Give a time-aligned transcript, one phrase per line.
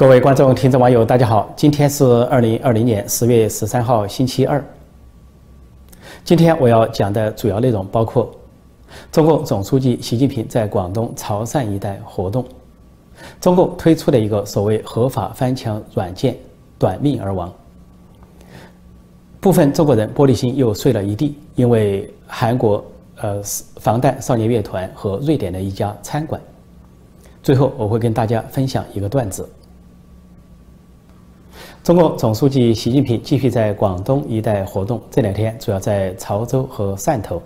[0.00, 1.52] 各位观众、听众、网友，大家好！
[1.54, 4.64] 今天是二零二零年十月十三号，星期二。
[6.24, 8.34] 今天我要讲的主要内容包括：
[9.12, 12.42] 中共总书记习近平在广东潮汕一带活动；
[13.42, 16.34] 中共推出的一个所谓合法翻墙软件
[16.78, 17.50] 短命而亡；
[19.38, 22.82] 部分中国人玻璃心又碎了一地，因为韩国
[23.16, 23.38] 呃
[23.76, 26.40] 防弹少年乐团和瑞典的一家餐馆。
[27.42, 29.46] 最后，我会跟大家分享一个段子。
[31.82, 37.40] 中国总书记习近平继续在广东一带活动，这两天主要在潮州和汕头。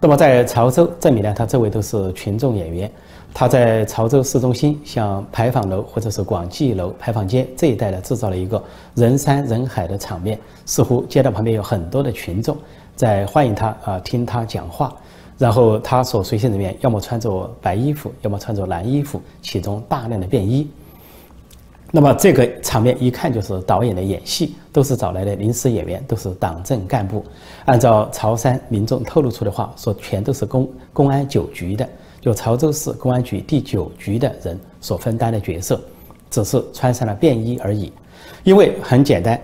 [0.00, 2.90] 那么在潮州，证明呢，他周围都是群众演员。
[3.34, 8.62] 他在潮州市中心，像牌坊楼或者是广济楼、牌坊街这一带呢，制造了一个
[8.94, 12.56] 人山人海的场面，似乎街道旁边有很多的群众
[12.96, 14.90] 在欢迎他啊，听他讲话。
[15.36, 20.66] 然后他所随行人员要么穿着白衣服，要么穿着蓝衣服，其中大量的便衣。
[21.94, 27.22] 那么这个场面一看就是导演的演戏，都是找来的临时演员，都是党政干部。
[27.66, 31.86] 按照潮汕民众透露出的话说，全都是公公安九局的，
[32.18, 35.78] 就潮州市公安局第九局的人所分担的角色，
[36.30, 37.92] 只是穿上了便衣而已。
[38.42, 39.38] 因为很简单，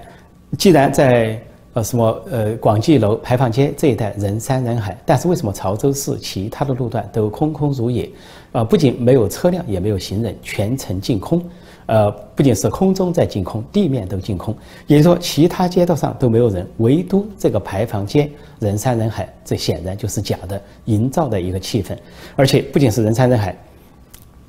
[0.57, 1.39] 既然在
[1.75, 8.09] 呃什么呃广济楼、牌坊街这一带人山人海，但是为什么潮州市其他的路段都空空如也？
[8.53, 11.45] 啊，不仅没有车辆，也没有行人，全程净空。
[11.89, 14.55] 呃，不仅是空中在净空，地面都净空，
[14.87, 21.97] 也就是说，其他街道上都没有人，唯独这个牌坊街人山人海，这显然就是假的，营造的一个气氛。
[22.37, 23.57] 而且不仅是人山人海，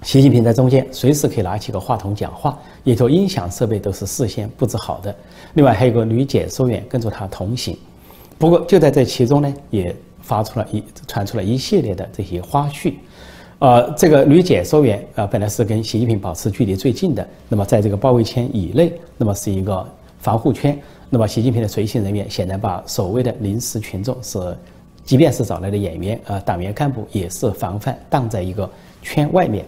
[0.02, 5.16] 习近平在中间，随时可以拿起个话筒讲话，也就音响设备都是事先布置好的。
[5.54, 7.78] 另外还有个女解说员跟着他同行。
[8.38, 12.96] 不过就在这其中呢，也发出了一传出了一系列的这些花絮。
[13.60, 17.28] 呃，这个女解说员啊，本来是跟习近平保持距离最近的。
[17.50, 19.86] 那么，在这个包围圈以内，那么是一个
[20.20, 20.80] 防护圈。
[21.10, 24.40] 那么，习近平的随行人员显然把所谓的临时群众是，
[25.04, 28.70] 即便是找来的演员啊，党员干部也是防范挡在一个
[29.02, 29.66] 圈外面。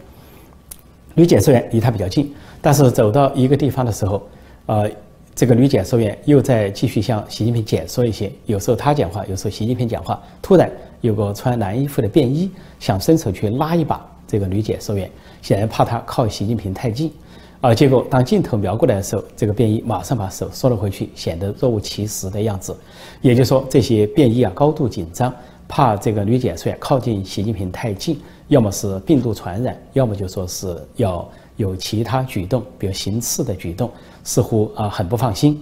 [1.13, 4.23] 女解说员离他比较近，但是走到一个地方的时候，
[4.68, 4.90] 呃，
[5.35, 8.31] 这个女解说员又在继续向习近平解说一些。
[8.46, 10.72] 有时候她讲话，有时候习近平讲话，突然。
[11.01, 15.09] 有个穿蓝衣服的便衣想伸手去拉一把这个女解说员，
[15.41, 17.12] 显然怕她靠习近平太近，
[17.59, 22.75] 啊，结果当镜头瞄过来的时候，这个便衣马上把手缩了回去，显得若无其事的样子。
[23.19, 25.34] 也就是说，这些便衣啊高度紧张，
[25.67, 33.90] 怕这个女解说员靠近习近平太近，要么是病毒传染，要么就说是要有其他举动，比如行刺的举动，
[34.23, 35.61] 似乎啊很不放心。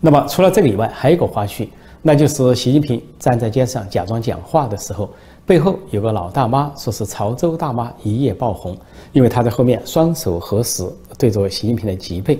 [0.00, 1.68] 那么除了这个以外，还有一个花絮。
[2.06, 5.10] 那就是习近平站在街上假装讲话的时候，
[5.44, 8.78] 背后有个老大妈，说是潮州大妈一夜爆红，
[9.10, 12.38] 因为她在后面双手合十对着习近平的脊背，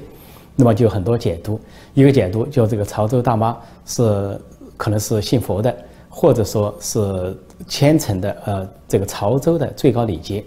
[0.55, 1.59] 那么就有很多解读。
[1.95, 4.41] 一个解读就这个潮州大妈是
[4.77, 5.77] 可能是信佛的，
[6.09, 10.45] 或者说是虔诚的，呃，这个潮州的最高礼节。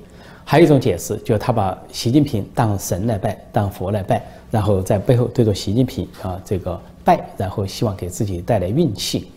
[0.49, 6.81] 还有一种解释，就是他把习近平当神来拜，当佛来拜，然后在背后对着习近平啊这个。
[7.05, 9.29] 拜，然后希望给自己带来运气。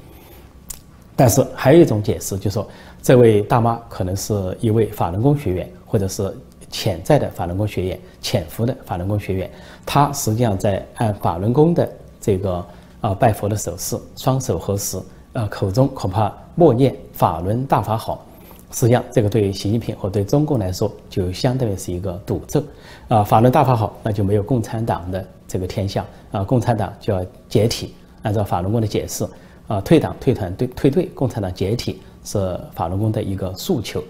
[1.15, 2.67] 但是还有一种解释，就是说
[3.03, 6.35] 这位大妈可能是一位法轮功学员，或者是
[6.71, 9.51] 潜在的法轮功学员、潜伏的法轮功学员。
[9.85, 11.87] 她实际上在按法轮功的
[12.23, 12.67] 这个
[13.03, 14.99] 啊拜佛的手势，双手合十，
[15.35, 18.27] 呃，口中恐怕默念“法轮大法好”。
[18.73, 22.63] 实际上，这个对习近平和对中共来说，就相当于是一个赌咒。
[23.09, 25.25] 啊，法轮大法好，那就没有共产党的。
[25.47, 27.95] 这个天下啊，共产党就要解体。
[28.23, 29.27] 按照法轮功的解释，
[29.67, 34.03] 啊，退党、退团、退退队，共产党解体是法轮功的一个诉求。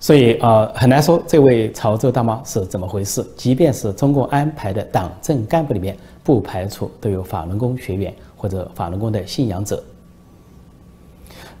[0.00, 3.22] 所以啊，很难说这位潮州大妈是怎么回事。
[3.36, 9.82] 即便是中共安排的党政干部里面，不排除都有法轮功学员或者法轮功的信仰者。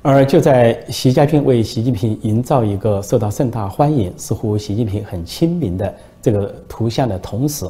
[0.00, 5.92] 而就在习家军为习近平营造一个受到盛大欢迎、似乎习近平很亲民的
[6.22, 7.66] 这个图像的同时，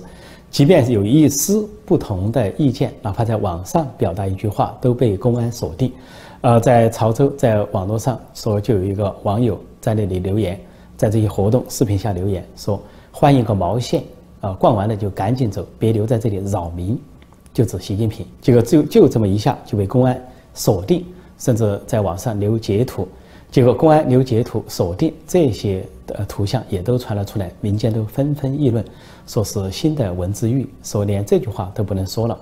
[0.50, 5.90] 即便是有一丝不同的意见，哪怕在网上表达一句话，都被公安锁定。
[6.42, 10.60] 呃，在潮州，在网络上说，就有一个网友在那里留言，
[10.96, 12.80] 在这些活动视频下留言说
[13.10, 14.02] ：“欢迎个毛线！
[14.40, 16.96] 啊，逛完了就赶紧走，别留在这里扰民。”
[17.52, 18.24] 就指习近平。
[18.40, 20.22] 结果就就这么一下就被公安
[20.54, 21.04] 锁定，
[21.38, 23.08] 甚至在网上留截图。
[23.50, 28.84] 结果公安留截图锁定这些的图像也都传了出来，民间都纷纷议论，
[29.26, 32.38] 说是新的文字狱，说连这句话都不能说了。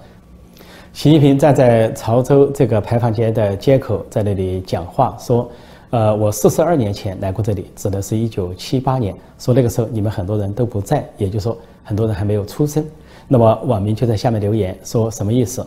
[0.93, 5.49] 习近平站在潮州这个牌坊街的街口，在那里讲话说
[5.91, 12.85] ：“呃，我四十二年前来过这里，指的是一九七八年，说那个时候你们很多人都不在，也就是说，很多人还没有出生。
[13.29, 15.65] 那么网民就在下面留言说什么意思？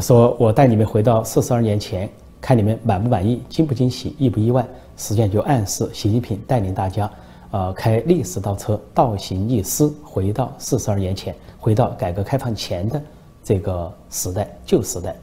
[0.00, 2.08] 说我带你们回到四十二年前，
[2.40, 4.66] 看你们满不满意，惊不惊喜，意不意外？
[4.96, 7.10] 实际上就暗示习近平带领大家，
[7.50, 13.02] 呃，开历史倒车，倒行逆施，回到四十二年前，回到改革开放前的
[13.44, 15.14] 这个时代，旧时代。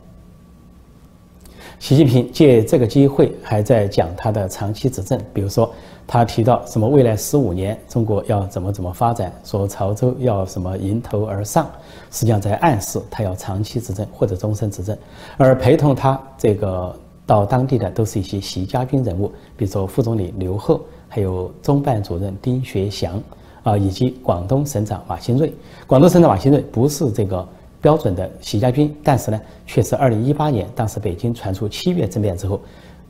[1.79, 5.73] 习近平借这个机会还在讲他的长期执政，比如说
[6.05, 11.65] 他提到什么未来十五年中国要怎么怎么发展，说潮州要什么迎头而上，
[12.11, 14.97] 实际上在暗示他要长期执政或者终身执政。
[15.37, 16.95] 而陪同他这个
[17.25, 23.21] 到当地的都是一些习家军人物，比如说副总理刘鹤，还有中办主任丁学祥
[23.63, 25.53] 啊，以及广东省长马兴瑞。
[25.87, 27.47] 广东省长马兴瑞不是这个。
[27.83, 32.57] 标准的习家军，但是呢，却是二零一八年当时北京传出七月政变之后，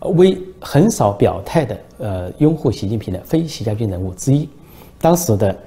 [0.09, 4.47] 为很少表态的呃拥护习近平的非习家军人物之一。
[4.99, 5.57] 当时的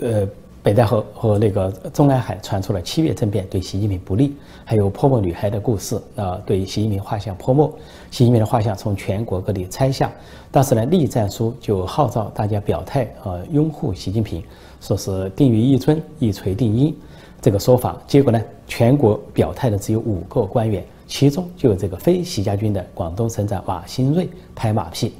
[0.00, 0.28] 呃
[0.62, 4.34] 北戴河和那个中南海传出了七月政变对习近平不利，
[4.64, 7.68] 还有泼墨女孩的故事啊，对习近平画像泼墨，
[8.10, 10.10] 习近平的画像从全国各地拆下。
[10.50, 14.42] 当时呢，栗战书就号召大家表态呃拥护习近平，
[14.80, 16.96] 说是定于一尊，一锤定音。
[17.40, 18.42] 这个说法，结果呢？
[18.66, 25.12] 全国表态的只有五个官员，其中就有这个非习家军的广东省长马兴瑞拍马屁。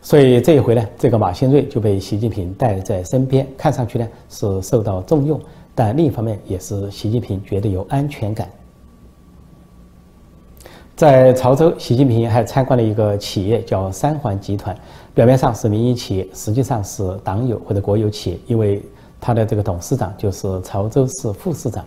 [0.00, 5.40] 所以这一回呢，这个马兴瑞就被习近平带在身边，看上去呢是受到重用，
[5.74, 8.48] 但另一方面也是习近平觉得有安全感。
[10.96, 14.76] 在潮州，习近平还参观了一个企业，叫三环集团，
[15.14, 18.82] 表面上是民营企业，实际上是党有或者国有企业，因为。
[19.24, 21.84] 他的这个董事长就是潮州市副市长。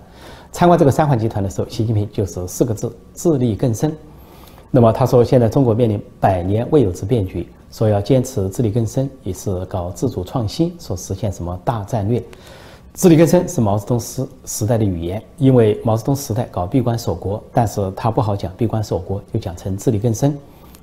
[0.55, 3.91] 参观这个三环集团的时候，习近平就是四个字：自力更生。
[4.71, 12.23] 那么他说，现在中国面临百年未有之变局，说要坚持自力更生，也是搞自主创新，说实现什么大战略。
[12.93, 20.33] 自力更生是毛泽东时时代的语言，因为毛泽东时代搞闭关锁国，但是他不好讲闭关锁国，就讲成自力更生。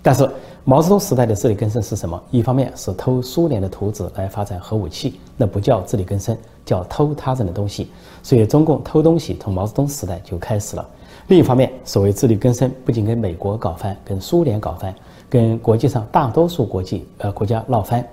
[0.04, 0.28] 但是
[0.64, 2.20] 毛泽东时代的自力更生是什么？
[2.32, 7.88] 一方面是偷苏联的图纸来发展核武器，那不叫自力更生，叫偷他人的东西。
[8.20, 10.84] 所以中共偷东西从毛泽东时代就开始了。
[11.28, 14.92] 另一方面，所谓自力更生，不仅跟美国搞翻，跟苏联搞翻，
[15.30, 18.04] 跟国际上大多数国际呃国家闹翻，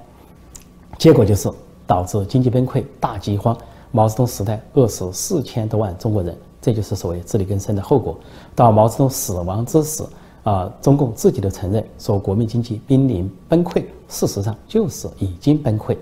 [1.00, 1.52] 结果就是
[1.88, 3.58] 导致经济崩溃、大饥荒。
[3.92, 8.16] 毛泽东时代饿死四千多万中国人，这就是所谓自力更生的后果。
[8.56, 10.04] 到毛泽东死亡之时。
[10.44, 15.96] 啊，中共自己都承认说国民经济濒临崩溃，事实上就是已经崩溃。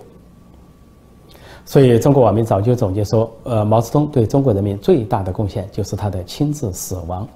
[1.66, 7.28] 所以中国网民早就总结说，呃，毛泽东对中国人民最大的贡献就是他的亲自死亡。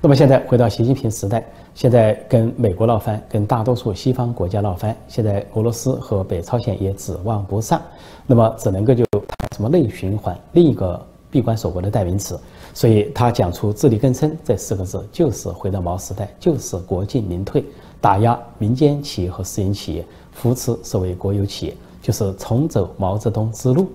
[0.00, 1.42] 那么现在回到习近平时代，
[1.74, 7.80] 现在跟美国闹翻，跟大多数西方国家闹翻，现在俄罗斯和北朝鲜也指望不上，
[8.26, 11.00] 那么只能够就谈什么内循环，另一个
[11.30, 12.38] 闭关锁国的代名词。
[12.72, 17.64] 所以他讲出“自力更生”这四个字，就是回到毛时代，就是国进民退，
[18.00, 23.90] 打压民间企业和私营企业，扶持所谓国有企业，就是重走毛泽东之路。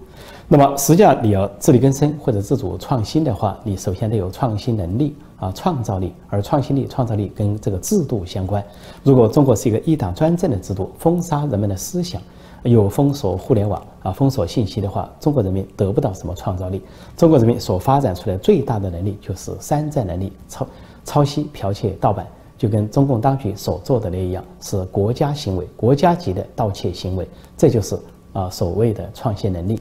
[0.48, 6.13] 那么，实际上你要自力更生或者自主创新的话，你首先得有创新能力啊，创造力。
[6.30, 8.63] 而创新力、创造力跟这个制度相关。
[9.04, 12.21] 如果中国是一个一党专政的制度，封杀人们的思想。
[12.66, 16.81] 有封锁互联网啊，封锁信息的话，中国人民得不到什么创造力。
[17.16, 20.68] 中国人民所发展出来最大的能力就是山寨能力，抄、
[21.04, 22.26] 抄袭、剽窃、盗版，
[22.57, 27.28] 就跟中共当局所做的那一样，是国家行为、国家级的盗窃行为。
[27.56, 27.95] 这就是
[28.34, 29.80] 啊所谓的创新能力。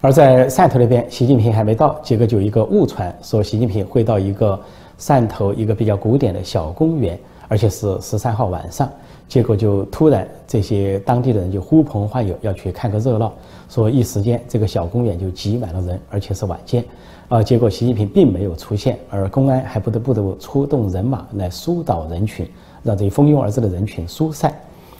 [0.00, 4.58] 而在汕头那边，习近平还没到，结果就一个误传，说习近平会到一个
[4.98, 8.90] 汕头一个比较古典的小公园，而且是十三号晚上。
[9.28, 13.32] 结果就突然，这些当地的人就呼朋唤友要去看个热闹，
[13.68, 16.84] 说一时间这个小公园就挤满了人，而且是晚间，
[17.28, 22.48] 啊，结果习近平并没有出现，而公安还不得不得出动人马来疏导人群，
[22.84, 24.54] 让这些蜂拥而至的人群疏散。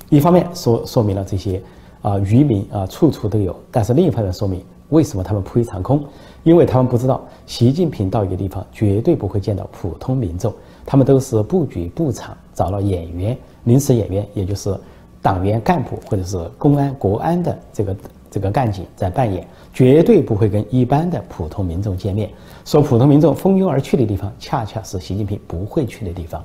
[0.08, 1.62] 一方面说说明了这些
[2.02, 6.04] 啊渔民啊处处都有，但是另一方面说明为什么他们扑一场空，
[6.42, 10.52] 因为他们不知道习近平到一个地方绝对不会见到普通民众，
[10.86, 13.36] 他们都是布局布场找了演员。
[13.64, 14.72] 临时演员，也就是
[15.20, 17.96] 党员干部或者是公安国安的这个
[18.30, 22.30] 这个干警在扮演，绝对不会跟一般的普通民众见面。
[22.64, 26.40] 说普通民众蜂拥而去的地方，恰恰是习近平不会去的地方。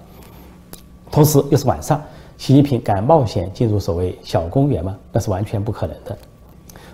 [1.11, 2.01] 同时又是晚上，
[2.37, 4.97] 习近平敢冒险进入所谓小公园吗？
[5.11, 6.17] 那是完全不可能的。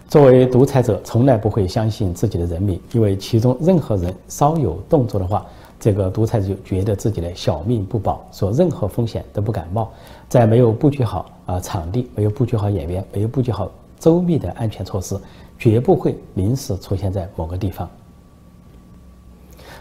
[0.10, 5.46] 作为独裁者，从来不会相信自己的人民，因为其中任何人稍有动作的话。
[5.80, 9.90] 这个独裁者就觉得自己的小命不保，说任何风险都不敢冒，
[10.28, 15.16] 在没有布局好啊场地、没有布局好演员、没有布局好周密的安全措施，
[15.60, 17.88] 绝不会临时出现在某个地方。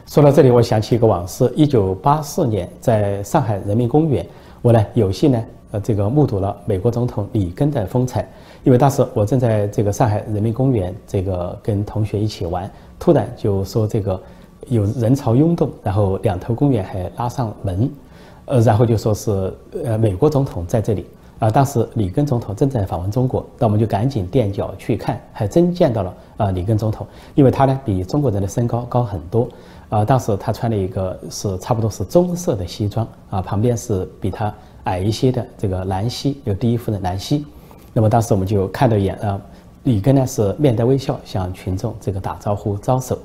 [0.07, 4.25] 说到这里，我想起一个往事：一九八四年，在上海人民公园，
[4.63, 8.29] 我呢有幸呢，呃，这个目睹了美国总统里根的风采。
[8.63, 14.21] 因为当时我正在这个上海人民公园，这个跟同学一起玩，突然就说这个
[14.69, 17.91] 有人潮涌动，然后两头公园还拉上门，
[18.47, 19.53] 呃，然后就说是
[19.85, 21.07] 呃美国总统在这里。
[21.39, 29.47] 啊，当时里根总统正在访问中国，那我们就赶紧垫脚去看，还真见到了啊里根总统，因为他呢比中国人的身高高很多，
[29.91, 34.51] 啊，当时他穿了一个是差不多是棕色的西装，啊，旁边是比他
[34.85, 37.45] 矮一些的这个兰西，有第一夫人兰西，
[37.93, 39.39] 那么当时我们就看到一眼啊，
[39.83, 43.19] 里根呢是面带微笑向群众这个打招呼招手，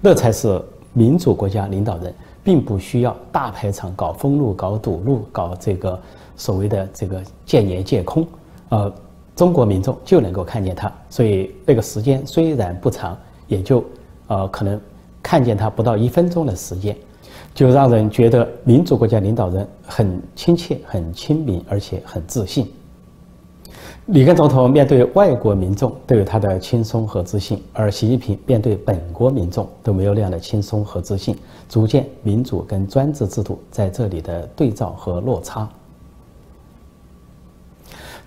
[0.00, 0.58] 那才是
[0.92, 5.98] 民主国家领导人，并不需要大排场搞封路、搞堵路、搞这个。
[6.40, 8.24] 所谓的这个见言见空，
[8.68, 8.94] 呃，
[9.34, 13.18] 中国民众就能够看见他，所以那个时间虽然不长，
[13.48, 13.84] 也就
[14.28, 14.80] 呃可能
[15.20, 16.96] 看见他不到一分钟的时间，
[17.56, 22.70] 就让人觉得民主国家领导人很亲切、很亲民，而且很自信。
[24.08, 31.36] 里根总统面对外国民众都有他的轻松和自信，而习近平面对本国民众都没有那样的轻松和自信，
[31.68, 35.68] 逐渐民主跟专制制度在这里的对照和落差。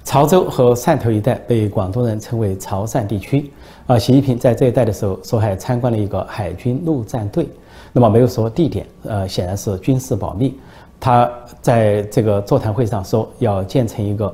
[0.04, 3.52] 潮州和汕头一带被广东人称为潮汕地区。
[3.88, 7.48] 啊，习近平在这一带的时候说还参观了一个海军陆战队，
[7.92, 10.54] 那么没有说地点，呃，显然是军事保密。
[11.00, 11.28] 他
[11.60, 14.32] 在这个座谈会上说要建成一个，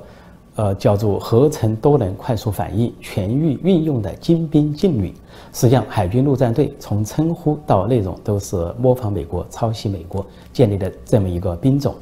[0.57, 5.13] 呃，叫做合成多能快速反应、全域运用的精兵劲旅。
[5.53, 11.93] 实际上，海军陆战队从称呼到内容都是模仿美国、抄袭美国建立的这么一个兵种。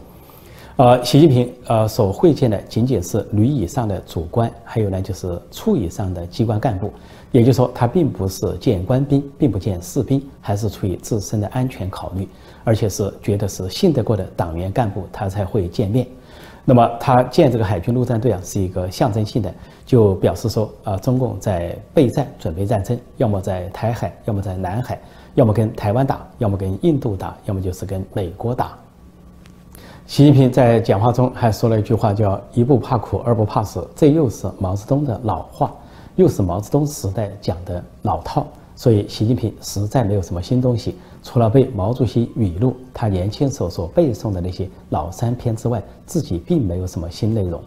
[0.77, 6.91] 呃，习近平呃所会见的仅仅是旅以上的主官，还有呢就是处以上的机关干部，
[7.33, 12.27] 也就是说他并不是见官兵，并不见士兵，还是出于自身的安全考虑，
[12.63, 16.07] 而且是觉得是信得过的党员干部，他才会见面。
[16.67, 19.53] 那么他建这个海军陆战队啊，是一个象征性的，
[19.85, 24.99] 就表示说啊，中共在备战，准备战争，要么在台海，要么在南海，
[25.35, 28.75] 要么跟台湾打，要么跟印度打，要么就是跟美国打。
[30.07, 35.71] 习近平在讲话中还说了一句话，叫“一不怕苦，二不怕死”，这又是毛泽东的老话，
[36.15, 38.45] 又是毛泽东时代讲的老套。
[38.75, 40.95] 所以，习近平实在没有什么新东西，
[41.25, 47.59] 除了背毛主席语录，他年轻时候所背诵的那些老三篇之外，自己并没有什么新内容。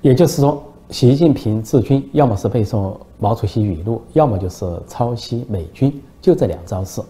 [0.00, 7.02] 也就是说，习近平治军要么是背诵毛主席语录，要么就是抄袭美军，就这两招式。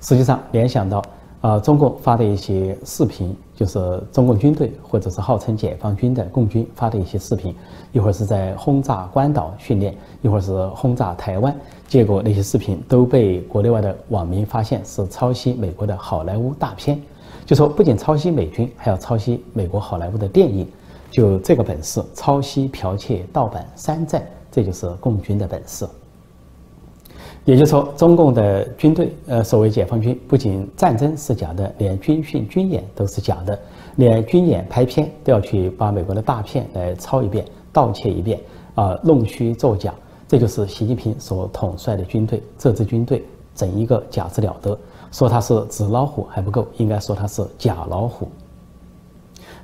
[0.00, 1.02] 实际上，联想到。
[1.42, 7.52] 啊，中共发的一些视频，就是中共军队或者是号称解放军的共军发的一些视频，
[7.90, 11.52] 一会儿是在轰炸关岛训练，一会儿是轰炸台湾，
[11.88, 17.02] 结果那些视频都被国内外的网民发现是抄袭美国的好莱坞大片，
[17.44, 20.64] 就说不仅抄袭美军，还要抄袭美国好莱坞的电影，
[21.10, 25.84] 就这个本事，抄袭、剽窃、盗版、山寨，这就是共军的本事。
[27.44, 33.58] 也就是说，中共的军队，呃，所谓解放军，不仅战争是假的，连军训、军演都是假的，
[33.96, 38.38] 连军演拍片都要去把美国的大片来抄一遍、盗窃一遍，
[38.76, 39.92] 啊，弄虚作假。
[40.28, 44.78] 这就是习近平所统帅的军队，这支军队整一个假之了得。
[45.10, 48.28] 说他是纸老虎还不够，应该说他是假老虎。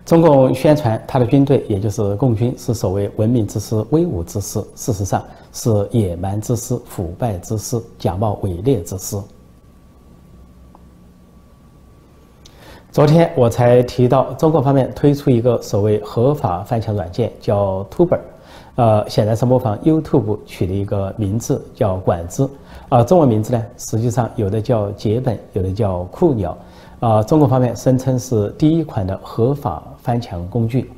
[0.08, 5.22] 中共宣传他的军队，也就是共军，是所谓文明之师、威武之师，事实上
[5.52, 9.20] 是野蛮之师、腐败之师、假冒伪劣之师。
[12.90, 18.18] 昨天我才提到，中国方面推出一个所谓合法翻墙软件，叫 Tuber，
[18.76, 22.48] 呃，显然是模仿 YouTube 取的一个名字，叫管子。
[22.88, 26.56] 啊，中文名字呢，实际上有的叫杰本，有的叫酷鸟。
[27.00, 30.90] 啊，中国方面声称是第一款的合法翻墙工具。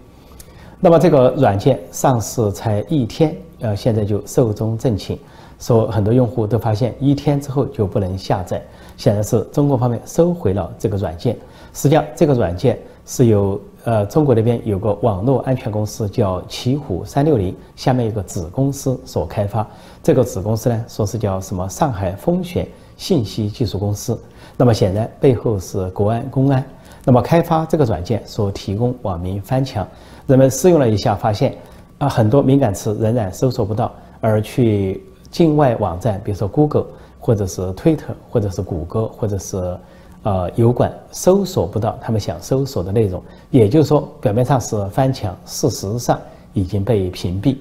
[0.80, 5.18] 那么这个软件上市才一天，呃，现在就寿终正寝，
[5.58, 8.62] 说很多用户都发现一天之后就不能下载，
[8.96, 11.36] 显然是中国方面收回了这个软件。
[11.74, 19.68] 实际上，这个软件是由呃中国那边有个网络安全公司叫奇虎三六零下面一个子公司所开发，
[20.02, 22.66] 这个子公司呢说是叫什么上海风险
[22.96, 24.18] 信息技术公司。
[24.60, 26.62] 那么显然背后是国安公安，
[27.02, 29.88] 那么开发这个软件所提供网民翻墙，
[30.26, 31.56] 人们试用了一下，发现
[31.96, 33.90] 啊很多敏感词仍然搜索不到，
[34.20, 36.84] 而去境外网站，比如说 Google
[37.18, 39.78] 或者是 Twitter 或者是谷歌或者是
[40.24, 46.20] 呃油管搜索不到他们想搜索的内容，也就是说表面上是翻墙，事实上
[46.52, 47.56] 已经被屏蔽。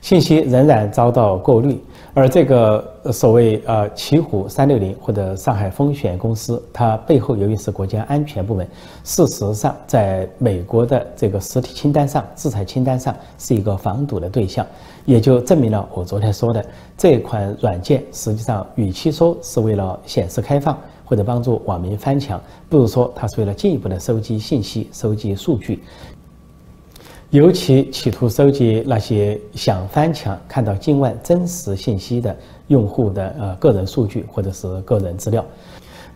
[0.00, 1.80] 信息仍然遭到过滤。
[2.16, 8.66] 而这个所谓呃奇虎三六零或者上海风险公司，它背后由于是国家安全部门，
[9.04, 14.66] 事实上在美国的这个实体清单上、制裁清单上是一个防堵的对象，
[15.04, 16.64] 也就证明了我昨天说的
[16.96, 25.82] 这款软件实际上与其说是为了显示开放或者帮助网民翻墙，不如说它是为了进一步的收集信息、收集数据。
[27.30, 32.34] 尤其企图收集那些想翻墙看到境外真实信息的
[32.68, 35.44] 用户的呃个人数据或者是个人资料，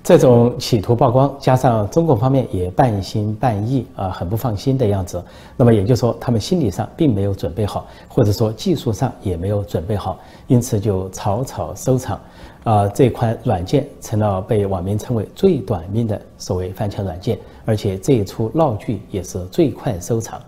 [0.05, 5.21] 这种企图曝光，加上中共方面也半信半疑啊，很不放心的样子。
[5.57, 12.21] 那么也就是说，他们心理上并没有准备好，或者说技术上也没有准备好，因此就草草收场。
[12.63, 20.41] 啊，这款软件成了被网民称为最短命的所谓翻墙软件，而且这一出闹剧也是最快收场。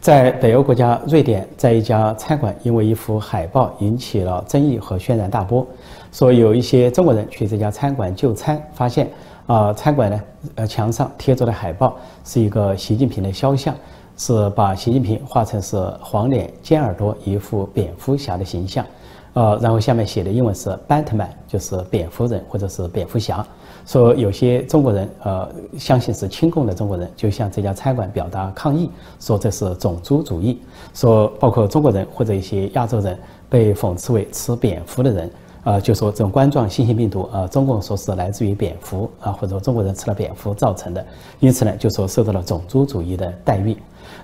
[0.00, 5.66] 在北欧国家瑞典，在一家餐馆，因为一幅海报引起了争议和轩然大波。
[6.12, 9.10] 说有一些中国人去这家餐馆就餐，发现
[9.46, 10.20] 啊，餐馆呢，
[10.54, 13.74] 呃，墙上贴着的海报是一个习近平的肖像，
[14.16, 18.86] 是把习近平画成是黄脸尖耳朵一副蝙蝠侠的形象，
[19.32, 23.44] 呃，然后下面写的英文是 Batman，就是蝙蝠人或者是蝙蝠侠。
[23.88, 30.60] 说有些中国人，呃，相信是亲共的中国人，就向这家餐馆表达抗议，说这是种族主义。
[30.92, 33.18] 说包括中国人或者一些亚洲人
[33.48, 35.30] 被讽刺为吃蝙蝠的人，
[35.64, 41.02] 啊，就说这种冠状新型病毒，啊，中共说是来自于蝙蝠，啊，或者说中国人吃了蝙蝠造成的，
[41.40, 43.74] 因此呢，就说受到了种族主义的待遇。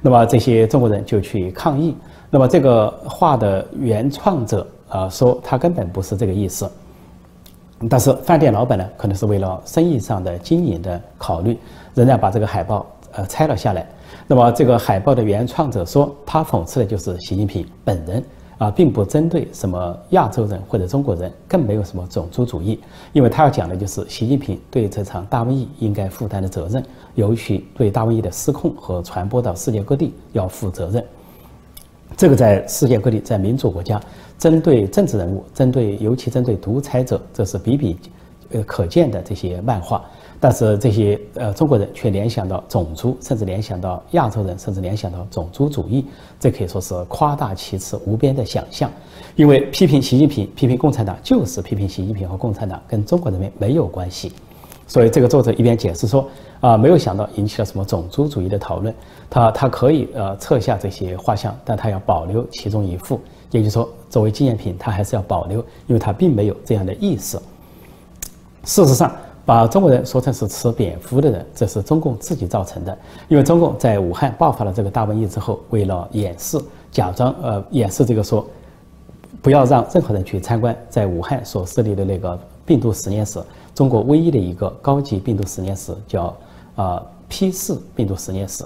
[0.02, 1.96] 那么这些中国人就去抗议。
[2.28, 6.70] 那么这个话的原创者，啊，说他根本不是这个意思。
[7.90, 11.58] 但是饭店老板呢，可能是为了生意上的经营的考虑，
[11.94, 13.86] 仍然把这个海报呃拆了下来。
[14.26, 18.24] 那么这个海报的原创者说，他讽刺的就是习近平本人
[18.56, 22.80] 啊，并不针对什么亚洲人或者中国人，更没有什么种族主义，
[23.12, 26.82] 因为他要讲的就是习近平对这场大瘟疫应该负担的责任，
[27.16, 31.04] 尤其对大瘟疫的失控和传播到世界各地要负责任。
[32.16, 34.00] 这个在世界各地，在民主国家。
[34.36, 37.96] 针对政治人物，针对尤其针对独裁者，这是比比，
[38.50, 40.04] 呃可见的这些漫画。
[40.40, 46.04] 但是这些呃中国人却联想到种族，甚至联想到亚洲人，甚至联想到种族主义，
[46.38, 48.90] 这可以说是夸大其词、无边的想象。
[49.36, 54.32] 因为批评习近平、批评共产党，就是批评习近平和共产党，跟中国人民没有关系。
[54.94, 56.24] 所以这个作者一边解释说，
[56.60, 58.94] 啊，没有想到引起了什么种族主义的讨论。
[59.28, 63.20] 他他可以呃撤下这些画像，但他要保留其中一幅。
[63.50, 67.42] 也就是说，作为纪念品，他还是要保留，因为他并没有这样的意思。
[68.62, 69.10] 事实上，
[69.44, 72.96] 把中国人说成是吃蝙蝠的人，这是中共自己造成的。
[73.26, 76.56] 因为中共在武汉爆发了这个大瘟疫之后，为了掩饰、
[76.92, 78.46] 假装呃掩饰这个说，
[79.42, 83.42] 不要让任何人去参观在武汉所设立的那个病毒实验室，
[83.74, 86.36] 中国唯一的一个高级病毒实验室，叫
[86.76, 88.64] 啊 P 四病毒实验室。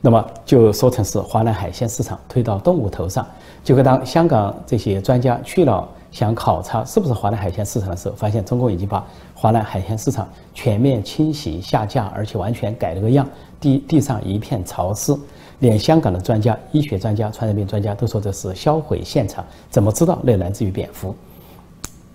[0.00, 3.26] 那么就说成是华南海鲜市场推到动物头上。
[3.64, 13.26] 结果当香港这些专家去了想考察是不是华南海鲜市场的时候，发现中共已经把华南海鲜市场全面清洗下架，而且完全改了个样，
[13.58, 15.16] 地地上一片潮湿，
[15.58, 19.44] 连香港的专家、医学专家、传染病专家都说这是销毁现场。
[19.68, 21.12] 怎么知道那来自于蝙蝠？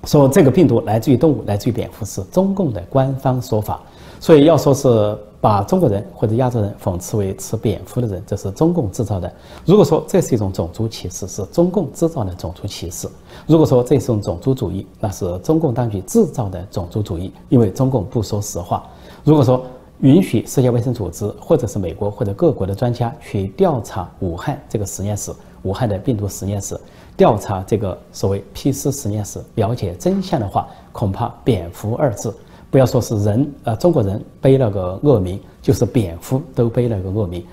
[0.06, 3.82] 说这个病毒来自于动物，来自于蝙蝠是中共的官方说法。
[4.20, 5.18] 所以要说是。
[5.42, 9.34] 把中国人或者亚洲人讽刺为吃蝙蝠的人，这是中共制造的。
[9.66, 13.08] 如果说这是一种种族歧视，是中共制造的种族歧视；
[13.48, 18.88] 如果说这是一种种族主义，那是中共当局制造的种族主义，因为中共不说实话。
[19.24, 19.64] 如果说
[20.02, 25.32] 允许世界卫生组织或者是美国或者各国的专家去调查武汉这个实验室、
[25.64, 26.80] 武汉的病毒实验室，
[27.22, 32.36] 调查这个所谓 P 四实验室，了解真相的话，恐怕“蝙蝠”二字。
[32.72, 37.46] 不要说是人，呃，中国人背了个恶名，就是蝙蝠都背了个恶名。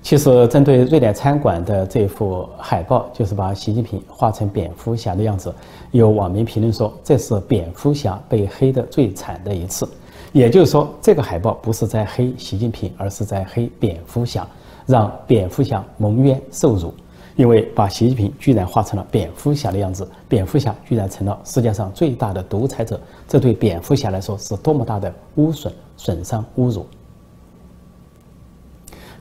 [0.00, 5.52] 其实，针对瑞典餐馆的这幅海报，就是把习近平画成蝙蝠侠的样子，
[5.90, 9.88] 有网民评论说，这是蝙蝠侠被黑的最惨的一次。
[10.30, 14.46] 也就是说，这个海报不是在黑习近平，而是在黑蝙蝠侠，
[14.86, 16.94] 让蝙蝠侠蒙冤受辱。
[17.38, 26.84] 因为把习近平居然画成了蝙蝠侠的样子，蝙蝠侠居然成了世界上最大的独裁者，这对蝙蝠侠来说是多么大的污损、损伤、侮辱。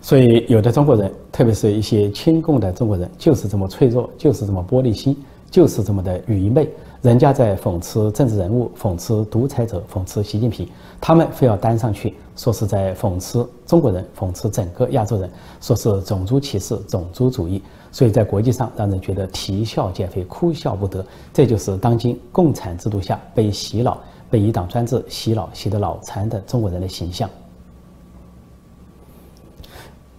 [0.02, 5.16] 所以，有的中国人，特别是一些亲共的中国人，就是这么脆弱，就是这么玻璃心，
[5.52, 6.68] 就是这么的愚昧。
[7.04, 10.68] 人家在讽刺政治人物、讽刺独裁者、讽刺习近平，
[11.00, 21.06] 他们非要担上去说是在讽刺中国人，讽刺整个亚洲人，说是种族歧视、种族主义，所以在国际上让人觉得啼笑皆非、哭笑不得。
[21.34, 27.30] 这就是当今共产制度下被洗脑、被一党专制洗脑、洗得脑残的中国人的形象。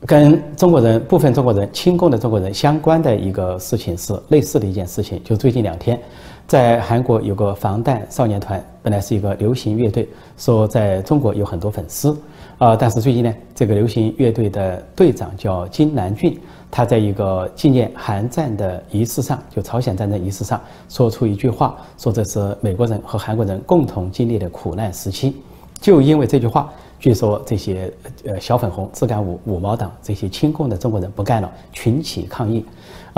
[0.06, 6.00] 跟中国人部分中国人亲共的中国人相关的一个事情是类似的一件事情，就最近两天，
[6.48, 10.08] 在韩国有个防弹少年团，本来是一个流行乐队，
[10.38, 12.18] 说在中国有很多粉丝，
[12.56, 20.58] 啊，但是最近呢，这个流行乐队的队长叫金南俊，他在一个纪念韩战的仪式上，就朝鲜战争仪式上，
[20.88, 25.36] 说出一句话，说这是美国人和韩国人共同经历的苦难时期，
[25.82, 26.72] 就因为这句话。
[27.00, 27.92] 据说这些
[28.24, 32.64] 呃小粉红、自干五五毛党这些亲共的中国人不干了，群起抗议，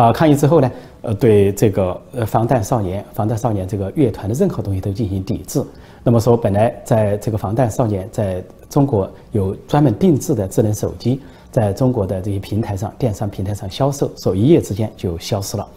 [0.00, 0.70] 啊，抗议之后呢，
[1.02, 5.62] 呃，对这个呃防弹少年、防弹少年这个乐团的任何东西都进行抵制。
[6.02, 15.68] 那么说，本来在这个防弹少年在中国有专门定制的智能手机，在中国的这些平台上、电商平台上销售，说一夜之间就消失了。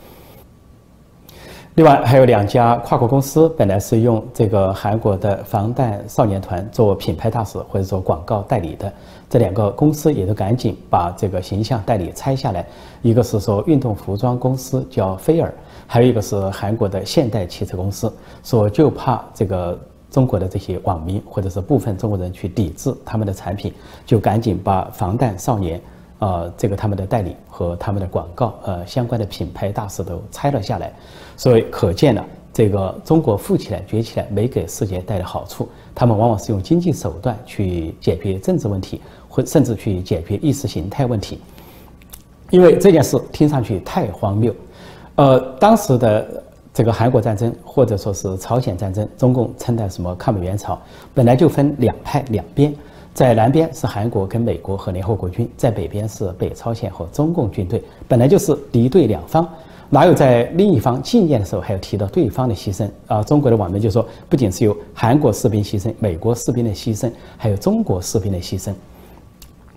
[1.75, 8.93] 另外还有两家跨国公司，本来是用这个韩国的防弹少年团做品牌大使或者做广告代理的，
[9.27, 12.63] 这两个公司也都赶紧把这个形象代理拆下来。
[13.01, 15.51] 一个是说运动服装公司叫菲尔，
[15.87, 19.75] 还有一个是韩国的现代汽车公司，说就怕这个
[20.11, 23.73] 中国的这些网民或者是部分中国人去抵制他们的产品，
[24.05, 25.81] 就赶紧把防弹少年。
[26.19, 30.93] 呃，这个他们的代理和他们的广告，呃，相关的品牌大使都拆了下来，
[31.35, 35.67] 所以可见了这个中国富起来、崛起来没给世界带来好处。
[35.93, 41.39] 他们往往是用经济手段去解决政治问题，或甚至去解决意识形态问题。
[42.51, 44.55] 因为这件事听上去太荒谬。
[45.15, 50.79] 呃，当时的这个韩国战争或者说是朝鲜战争，中共称的什么抗美援朝，
[51.13, 52.73] 本来就分两派两边。
[53.13, 59.47] 在南边是韩国跟美国和联合国军，在北边是北朝鲜和中共军队，本来就是敌对两方，
[59.87, 63.21] 哪有在另一方纪念的时候还要提到对方的牺牲啊？
[63.21, 68.73] 中国的网民就说，不仅是有韩国士兵牺牲，美国士兵的牺牲，还有中国士兵的牺牲。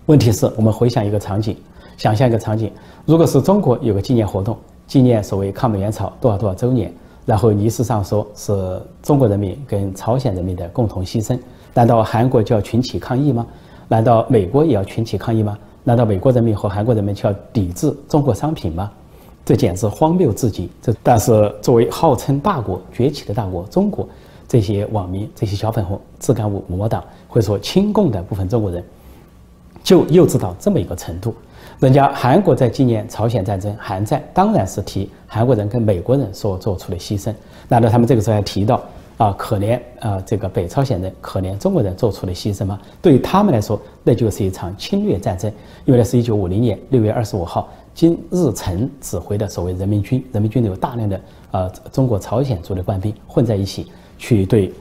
[0.07, 1.55] 问题是我们回想一个场景，
[1.95, 2.71] 想象一个场景，
[3.05, 6.91] 如果是中国有个纪念活动，纪念所谓抗美援朝多少多少周年，
[7.23, 11.37] 然后仪式上说是中国人民跟朝鲜人民的共同牺牲。
[11.77, 13.45] 难道韩国就要群起抗议吗？
[13.87, 15.55] 难道美国也要群起抗议吗？
[15.83, 18.91] 难道美国人民和韩国人民就要抵制中国商品吗？
[19.45, 20.67] 这简直荒谬至极！
[20.81, 24.09] 这但是作为号称大国崛起的大国中国，
[24.47, 28.83] 这些网民、这些小粉红、自干五魔党，或者说亲共的部分中国人，
[29.83, 31.31] 就幼稚到这么一个程度。
[31.79, 37.31] 人家韩国在纪念朝鲜战争、韩战，当然是提韩国人跟美国人所做出的牺牲。
[37.67, 38.81] 难道他们这个时候还提到？
[39.17, 40.21] 啊，可怜啊！
[40.27, 42.79] 这个北朝鲜人，可怜中国人做出的牺牲吗？
[43.01, 45.51] 对于他们来说，那就是一场侵略战争。
[45.85, 54.71] 因为那是一九五零年六月二十五号，金日成指挥的所谓人民军，人民军有大量的呃中国朝鲜族的官兵混在一起，去对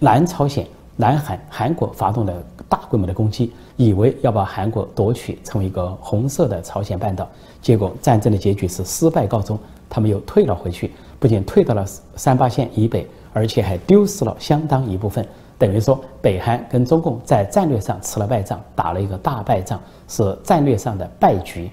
[0.00, 2.34] 南朝鲜、南韩、韩国发动了
[2.68, 7.26] 大规模的攻击，以为要把韩国夺取，成为一个红色的朝鲜半岛。
[7.62, 13.06] 结果战争的结局是失败告终，他们又退了回去，不仅退到了三八线以北。
[13.32, 15.26] 而且还丢失了相当一部分，
[15.58, 21.70] 等于说北韩跟中共在战略上吃了败仗，打了一个大败仗，是战略上的败局。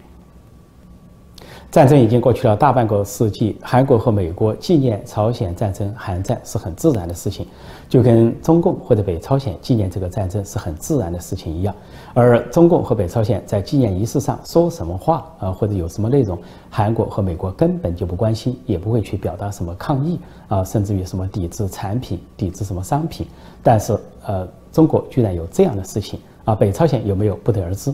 [1.71, 7.45] 战争已经过去了大半个世纪，韩国和美国纪念朝鲜战争、韩战是很自然的事情，
[7.89, 11.75] 就跟中共或者北朝鲜纪念这个战争是很自然的事情一样。
[12.13, 23.27] 而中共和北朝鲜在纪念仪式上说什么话啊，或者有什么内容，韩国和美国根本就不关心，也不会去表达什么抗议啊，甚至于什么抵制产品、抵制什么商品。
[23.61, 27.93] 但是，呃，中国居然有这样的事情啊，北朝鲜有没有不得而知。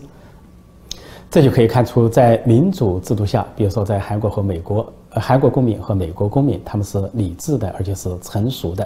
[1.32, 8.84] 这就可以看出，在民主制度下，比如说在韩国和美国，韩国公民和美国公民他们是理智的，而且是成熟的；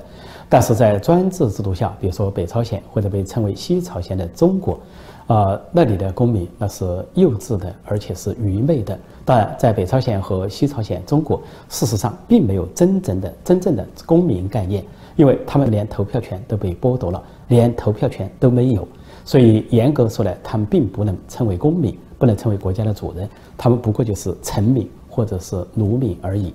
[0.48, 4.80] 但是在专制制度下，比如说北朝鲜或者被称为西朝鲜的中国，
[5.26, 8.96] 啊，那里的公民那是幼稚的，而且是愚昧的。
[9.26, 18.88] 当然，在北朝鲜和西朝鲜中国，事实上并没有真正的真正的公民概念，因为他们连投票权都被剥夺了，连投票权都没有。
[19.24, 21.98] 所以严格说来，他们并不能称为公民。
[22.18, 26.54] 不能成为国家的主人，他们不过就是臣民或者是奴民而已。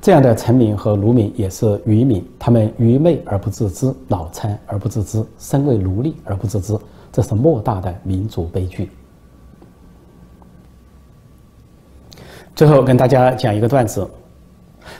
[0.00, 6.78] 这样的臣民和奴民也是愚民，他们愚昧而不自知，脑残而不自知，身为奴隶而不自知，
[7.10, 8.90] 这是莫大的民族悲剧。
[12.54, 14.06] 最后跟大家讲一个段子：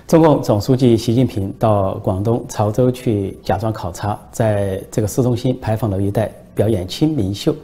[0.09, 7.55] 中共总书记习近平到广东潮州去假装考察，在这个市中心牌坊楼一带表演清明秀。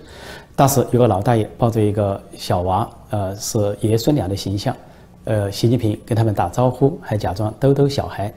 [0.60, 4.76] 当时有个老大爷抱着一个小娃，呃，是爷孙俩的形象。
[5.24, 8.30] 呃，习近平跟他们打招呼，还假装逗逗小孩。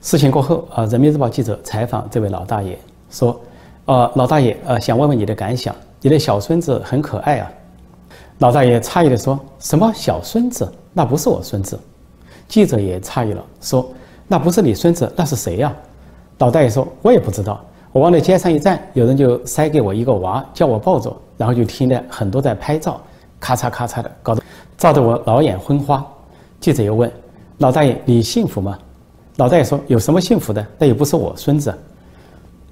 [0.00, 2.78] 事情过后啊，人民日报记者采访这位老大爷
[3.10, 3.38] 说
[3.84, 7.52] ：“呃，老大爷，呃，想问问你的感想，你的小孙子很可爱啊。”
[8.40, 10.66] 老大爷诧异地说：“什么小孙子？
[10.94, 11.78] 那不是我孙子。”
[12.48, 13.86] 记者也诧异了，说
[14.26, 15.76] ：“那不是你孙子，那是谁呀？”
[16.38, 23.00] 老大爷说：“我也不知道，我往那街上一站，有人就塞给我一个娃，叫我抱着，然后就听得很多在拍照，
[23.38, 24.42] 咔嚓咔嚓的，搞得
[24.76, 26.04] 照得我老眼昏花。”
[26.60, 27.10] 记者又问
[27.58, 28.78] ：“老大爷，你幸福吗？”
[29.36, 30.66] 老大爷说：“有什么幸福的？
[30.78, 31.76] 那又不是我孙子。”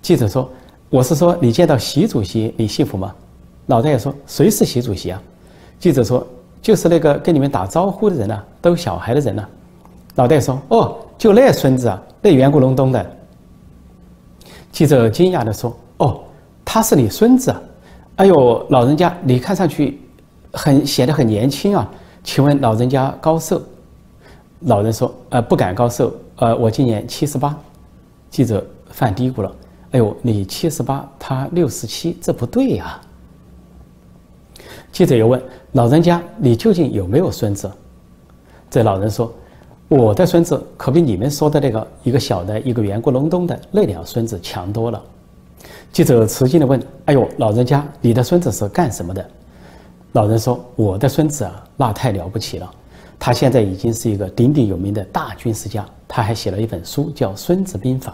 [0.00, 0.48] 记者说
[0.88, 3.14] ：“我是说，你见到习主席，你幸福吗？”
[3.66, 5.22] 老大爷说：“谁是习主席啊？”
[5.78, 6.26] 记者说
[6.62, 9.46] ：“就是那个跟你们打招呼的人呐，逗小孩的人呐。”
[10.16, 13.06] 老大爷说：“哦，就那孙子啊，那圆咕隆咚的。”
[14.72, 16.20] 记者惊讶地说：“哦，
[16.64, 17.60] 他是你孙子啊？
[18.16, 20.00] 哎呦，老人家，你看上去
[20.52, 21.90] 很显得很年轻啊，
[22.22, 23.60] 请问老人家高寿？”
[24.66, 27.58] 老人说：“呃，不敢高寿，呃，我今年七十八。”
[28.30, 29.52] 记者犯嘀咕了
[29.90, 33.00] ：“哎呦，你七十八，他六十七，这不对呀。”
[34.92, 37.70] 记者又问：“老人家，你究竟有没有孙子？”
[38.70, 39.32] 这老人说
[39.88, 45.02] ：“我的孙子可比你们说的那个一个小的、一个圆咕隆咚的那两孙子强多了。”
[45.94, 49.24] 记者吃惊地问：“哎呦，老人家，你的孙子是干什么的？”
[50.10, 52.68] 老人说：“我的孙子啊，那太了不起了，
[53.16, 58.10] 他现在已经是一个鼎鼎有名的大军事家，他还写了一本书叫《孙子兵法》。”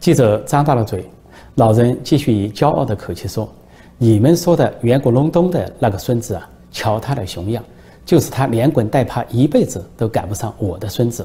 [0.00, 1.08] 记者张大了嘴，
[1.54, 3.48] 老人继续以骄傲的口气说。
[3.96, 7.62] 你们说的远古隆冬的那个孙子啊，瞧他的熊样，
[8.04, 11.24] 就是他连滚带爬一辈子都赶不上我的孙子。